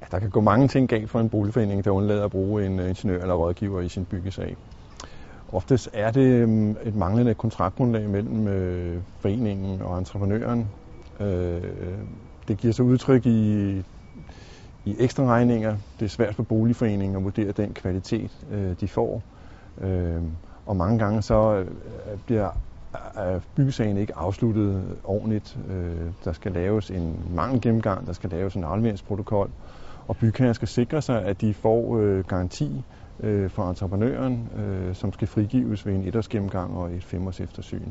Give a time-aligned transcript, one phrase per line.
[0.00, 2.80] Ja, der kan gå mange ting galt for en boligforening, der undlader at bruge en
[2.80, 4.56] øh, ingeniør eller rådgiver i sin byggesag.
[5.52, 10.68] Oftest er det mm, et manglende kontraktgrundlag mellem øh, foreningen og entreprenøren.
[11.20, 11.62] Øh,
[12.48, 13.68] det giver sig udtryk i,
[14.84, 15.76] i ekstra regninger.
[15.98, 18.30] Det er svært for boligforeningen at vurdere den kvalitet,
[18.80, 19.22] de får.
[20.66, 21.64] Og mange gange så
[22.26, 22.50] bliver
[23.54, 25.58] byggesagen ikke afsluttet ordentligt.
[26.24, 29.50] Der skal laves en mangelgennemgang, der skal laves en afleveringsprotokol,
[30.08, 32.82] og bygherren skal sikre sig, at de får øh, garanti
[33.20, 37.88] øh, fra entreprenøren, øh, som skal frigives ved en etårsgennemgang og et femårs eftersyn.